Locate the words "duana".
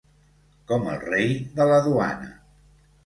1.89-2.33